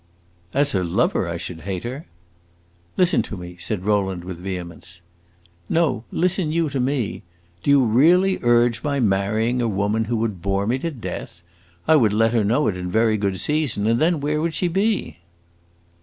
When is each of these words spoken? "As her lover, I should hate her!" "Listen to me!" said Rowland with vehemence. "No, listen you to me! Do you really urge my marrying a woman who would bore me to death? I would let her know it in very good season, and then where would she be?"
"As 0.51 0.71
her 0.71 0.83
lover, 0.83 1.27
I 1.29 1.37
should 1.37 1.61
hate 1.61 1.83
her!" 1.83 2.07
"Listen 2.97 3.21
to 3.21 3.37
me!" 3.37 3.55
said 3.59 3.85
Rowland 3.85 4.23
with 4.23 4.39
vehemence. 4.39 5.01
"No, 5.69 6.05
listen 6.11 6.51
you 6.51 6.71
to 6.71 6.79
me! 6.79 7.21
Do 7.61 7.69
you 7.69 7.85
really 7.85 8.39
urge 8.41 8.81
my 8.81 8.99
marrying 8.99 9.61
a 9.61 9.67
woman 9.67 10.05
who 10.05 10.15
would 10.17 10.41
bore 10.41 10.65
me 10.65 10.79
to 10.79 10.89
death? 10.89 11.43
I 11.87 11.97
would 11.97 12.13
let 12.13 12.33
her 12.33 12.43
know 12.43 12.65
it 12.65 12.75
in 12.75 12.89
very 12.89 13.15
good 13.15 13.39
season, 13.39 13.85
and 13.85 13.99
then 13.99 14.19
where 14.21 14.41
would 14.41 14.55
she 14.55 14.67
be?" 14.67 15.19